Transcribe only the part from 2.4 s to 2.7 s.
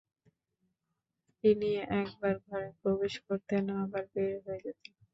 ঘরে